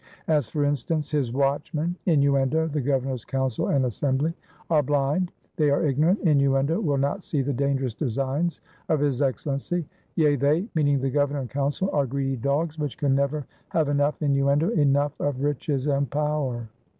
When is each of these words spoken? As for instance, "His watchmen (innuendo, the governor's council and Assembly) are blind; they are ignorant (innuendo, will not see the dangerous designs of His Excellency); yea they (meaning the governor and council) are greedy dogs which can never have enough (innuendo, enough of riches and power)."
As 0.27 0.47
for 0.47 0.63
instance, 0.65 1.11
"His 1.11 1.31
watchmen 1.31 1.95
(innuendo, 2.07 2.65
the 2.67 2.81
governor's 2.81 3.23
council 3.23 3.67
and 3.67 3.85
Assembly) 3.85 4.33
are 4.71 4.81
blind; 4.81 5.31
they 5.57 5.69
are 5.69 5.85
ignorant 5.85 6.21
(innuendo, 6.21 6.79
will 6.81 6.97
not 6.97 7.23
see 7.23 7.43
the 7.43 7.53
dangerous 7.53 7.93
designs 7.93 8.61
of 8.89 8.99
His 8.99 9.21
Excellency); 9.21 9.85
yea 10.15 10.35
they 10.37 10.65
(meaning 10.73 11.01
the 11.01 11.11
governor 11.11 11.41
and 11.41 11.51
council) 11.51 11.87
are 11.93 12.07
greedy 12.07 12.35
dogs 12.37 12.79
which 12.79 12.97
can 12.97 13.13
never 13.13 13.45
have 13.69 13.89
enough 13.89 14.19
(innuendo, 14.23 14.69
enough 14.71 15.13
of 15.19 15.43
riches 15.43 15.85
and 15.85 16.09
power)." 16.09 16.67